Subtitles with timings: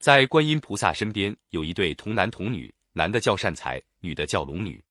[0.00, 4.82] 在观音菩萨身边有一对童男童女，男的叫善财，女的叫龙女。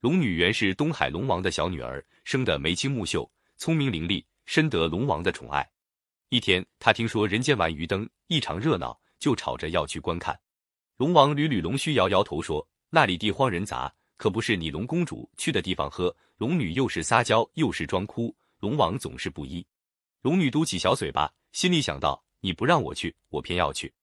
[0.00, 5.64] 龙女原是东海龙王的小女儿，生得眉清目秀，聪明伶俐，深得龙王的宠爱。
[6.30, 10.36] 一天，她听说人间玩鱼灯异常热闹，就吵着要去观看。
[10.96, 19.64] 龙王捋捋龙须，摇摇头说：“那里地荒人杂，可不是你龙公主去的地方。”呵，龙女又是撒娇又是装哭，龙王总是不依。
[20.22, 23.94] 龙女嘟起小嘴巴，心里想到：“你不让我去，我偏要去。”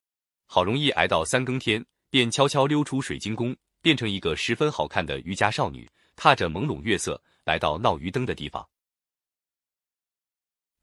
[0.46, 8.68] 好容易挨到三更天，便悄悄溜出水晶宫，变成一个十分好看的渔家少女，踏着朦胧月色，来到闹鱼灯的地方。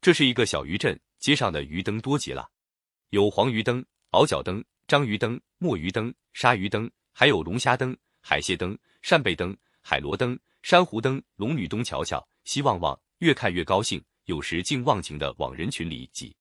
[0.01, 2.49] 这是一个小渔镇，街上的鱼灯多极了，
[3.09, 4.63] 有黄鱼灯、鳌角灯。
[4.85, 11.23] 章鱼灯、墨鱼灯、鲨鱼灯，还有龙虾灯、海蟹灯、扇贝灯、海螺灯、珊瑚灯。
[11.37, 16.35] 龙女东瞧瞧，西望望，越看越高兴，有时竟忘情的往人群里挤。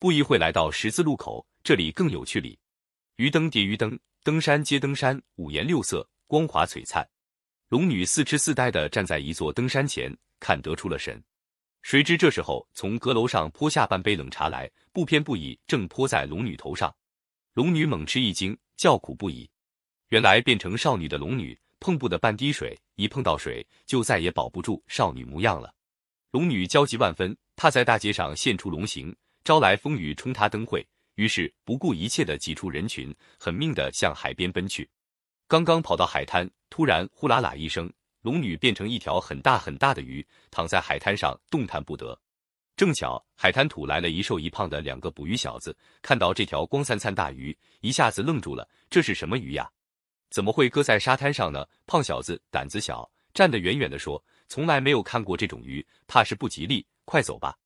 [0.00, 2.56] 不一会来到十字路口，这里更有趣哩。
[3.16, 7.04] 鱼灯叠鱼灯，登山接登山，五颜六色，光华璀璨。
[7.68, 11.20] 龙女似痴似呆的站在一座登山前，看得出了神。
[11.82, 16.94] 谁知这时候从阁楼上泼下半杯冷茶来，不偏不倚，正泼在龙女头上。
[17.54, 19.50] 龙女猛吃一惊，叫苦不已。
[20.10, 25.74] 原来变成少女的龙女碰不得半滴水，一碰到水就再也保不住少女模样了。
[26.30, 29.14] 龙女焦急万分，她在大街上现出龙形，
[29.48, 34.86] 招来风雨冲她灯会，于是不顾一切的挤出人群，狠命的向海边奔去。
[35.46, 42.20] 刚刚跑到海滩，突然呼啦啦一声，龙女变成一条很大很大的鱼，躺在海滩上动弹不得。
[42.76, 48.68] 正巧海滩土来了一瘦一胖的两个捕鱼小子，看到这条光灿灿大鱼，一下子愣住了。
[48.90, 49.66] 这是什么鱼呀？
[50.28, 51.66] 怎么会搁在沙滩上呢？
[51.86, 57.56] 胖小子胆子小，站得远远的说：“从来没有看过这种鱼，怕是不吉利，快走吧。”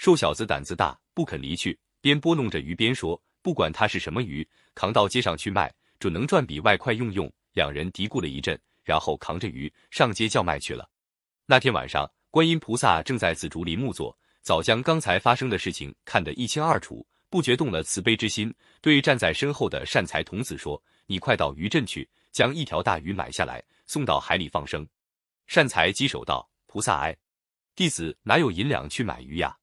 [0.00, 10.88] 瘦小子胆子大，不肯离去，边拨弄着鱼边说：“不管它是什么鱼，扛到街上去卖，准能赚笔外快用用。”两人嘀咕了一阵，然后扛着鱼上街叫卖去了。
[11.44, 14.18] 那天晚上，观音菩萨正在紫竹林木坐。
[14.40, 18.50] 早将刚才发生的事情看得一清二楚，不觉动了慈悲之心，
[18.80, 24.88] 对站在身后的善财童子说：“你快到渔镇去，将一条大鱼买下来，送到海里放生。”
[25.46, 27.14] 善财稽首道：“菩萨哀，
[27.76, 29.54] 弟子哪有银两去买鱼呀？”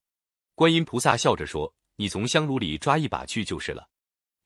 [0.57, 3.88] 观音菩萨笑着说：“你从香炉里抓一把去就是了。”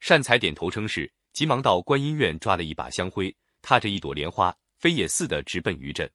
[0.02, 6.12] 善财点头称是，急忙到观音院抓了一把香灰，踏着一朵莲花，飞也似的直奔渔镇。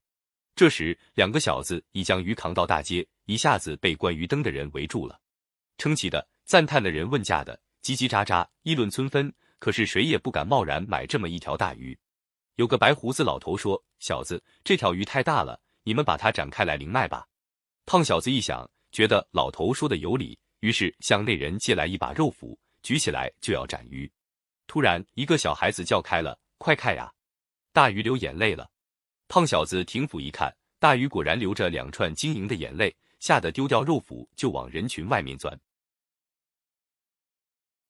[0.55, 3.07] 这时，两个小子已将鱼扛到大街。
[3.25, 5.19] 一下子被观鱼灯的人围住了，
[5.79, 9.33] 称奇的、赞叹的人问价的，叽叽喳喳议论纷纷。
[9.59, 11.99] 可是谁也不敢贸然买这么一条大鱼。
[12.57, 17.27] 有个白胡子老头说：“小子，这条鱼太大了，你们把它展开来另卖吧。”
[17.87, 24.11] 胖小子一想，觉得老头说的有理，于是向那人借来一把肉斧，举起来就要斩鱼。
[24.67, 27.13] 突然，一个小孩子叫开了：“快看呀，
[27.75, 28.71] 大鱼流眼泪了！”
[29.29, 32.97] 胖小子停斧一看，大鱼果然流着两串晶莹的眼泪。
[33.21, 35.61] 吓得丢掉肉斧，就往人群外面钻。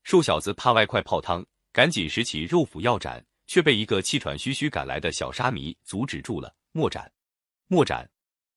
[0.03, 6.53] 瘦小子怕外快泡汤，赶紧拾起肉斧要斩，却被一个气喘吁吁赶来的小沙弥阻止住了。
[6.73, 7.13] 莫斩，
[7.69, 8.11] 莫斩！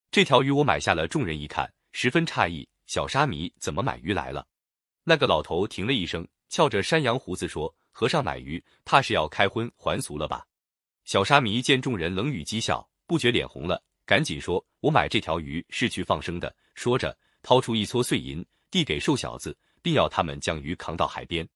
[0.10, 1.08] 这条鱼我买下了。
[1.08, 4.48] 众人一看，十分诧异：小沙弥怎么买鱼来了？
[5.04, 10.46] 那个老头停了一声，翘着山羊胡子说：“和尚买鱼，怕是要开荤还俗了吧？”
[11.06, 13.84] 小沙弥见众人冷语讥笑，不觉脸红了。
[14.06, 21.48] 赶紧说：“我买这条鱼是去放生的。”说着，掏出一撮碎银递给瘦小子，并要他们将鱼扛到海边。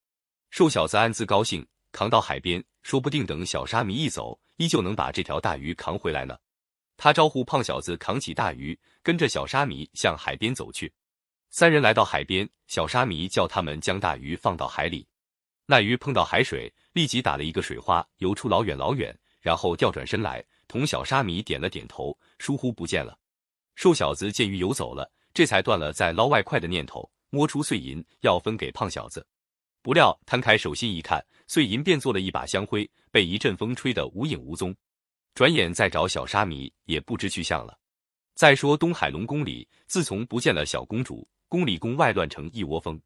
[0.49, 6.37] 瘦小子暗自高兴，扛到海边，说不定等小沙弥一走，依旧能把这条大鱼扛回来呢。
[6.97, 10.91] 他招呼胖小子扛起大鱼，跟着小沙弥向海边走去。
[11.49, 15.07] 三人来到海边，小沙弥叫他们将大鱼放到海里。
[15.65, 20.43] 那鱼碰到海水，立即打了一个水花，游出老远老远，然后调转身来。
[20.67, 23.17] 同小沙弥点了点头，疏忽不见了。
[23.75, 29.25] 瘦小子见鱼游走了，这才断了再捞外快的念头，摸出碎银要分给胖小子。
[29.81, 34.75] 不料摊开手心一看，碎银变做了一把香灰，被一阵风吹得无影无踪。
[35.33, 37.77] 转眼再找小沙弥，也不知去向了。
[38.35, 42.99] 再说东海龙宫里，自从不见了小公主，宫里宫外乱成一窝蜂。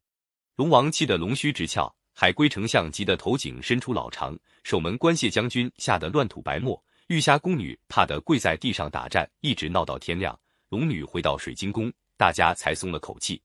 [0.56, 6.82] 龙王气得龙须直翘，海龟丞相急得头颈伸出老长，守门关谢将军吓得乱吐白沫。
[7.06, 10.38] 玉虾宫女怕得跪在地上打颤，一直闹到天亮。
[10.68, 13.40] 龙女回到水晶宫，大家才松了口气。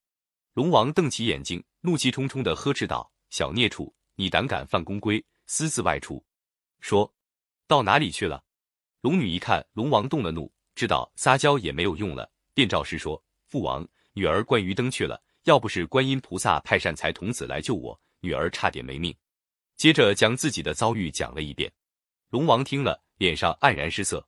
[0.53, 6.21] 龙王瞪起眼睛，怒气冲冲地呵斥道：“小孽畜，你胆敢犯宫规，私自外出，
[6.81, 7.09] 说
[7.65, 8.44] 到哪里去了？”
[9.03, 13.21] 龙女一看龙王动了怒，知道撒娇也没有用了，便照实说
[13.51, 15.21] ：“父王，女儿观鱼灯去了。
[15.44, 19.13] 要不是观音菩萨派善财童子来救我，女儿差点没命。”
[19.75, 21.69] 接着将自己的遭遇讲了一遍。
[22.29, 24.25] 龙王听了，脸上黯然失色。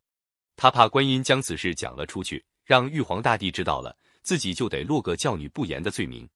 [0.58, 6.28] 他怕观音将此事讲了出去，让玉皇大帝知道了，自己就得落个教女不严的罪名。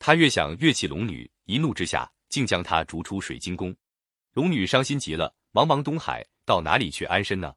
[0.00, 3.72] 他越想越气龙女，一怒之下，竟将她逐出水晶宫。
[4.32, 7.54] 龙女伤心极了，茫茫东海，到哪里去安身呢？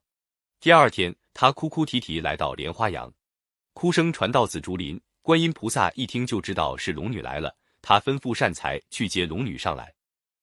[0.62, 3.10] 第二天，她哭哭啼啼来到莲花阳，
[3.72, 5.00] 哭声传到紫竹林。
[5.22, 9.94] 观音菩萨一听就知道是龙女来了，他吩咐善财去接龙女上来。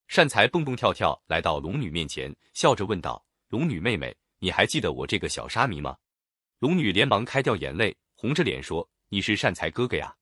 [0.09, 5.99] 善财蹦蹦跳跳来到龙女面前，笑着问道：“龙女妹妹，你还记得我这个小沙弥吗？”
[6.61, 10.17] 龙女连忙开掉眼泪，红着脸说：“你是善财哥哥呀，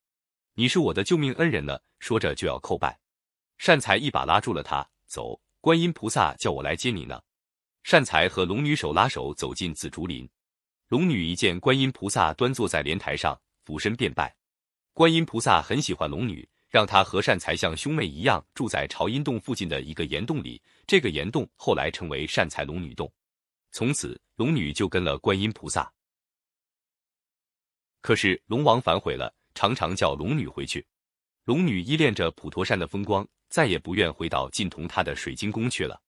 [0.55, 2.99] 你是我的救命恩人呢。”说着就要叩拜，
[3.59, 7.23] 善财一把拉住了他，走，观音菩萨叫我来接你呢。
[7.85, 10.27] 善财和龙女手拉手走进紫竹林，
[10.89, 14.35] 龙女一见观音菩萨端坐在莲台上，俯身便拜。
[14.95, 20.63] 观音菩萨很喜欢龙女，让她和善财像兄妹一样住在朝阴洞附近的一个岩洞里。
[20.87, 23.13] 这个岩洞后来成为善财龙女洞，
[23.71, 25.93] 从此龙女就跟了观音菩萨。
[28.01, 30.87] 可是龙王反悔了，常常叫龙女回去。
[31.45, 36.01] 龙女依恋着普陀山的风光，再也不愿回到晋同他的水晶宫去了。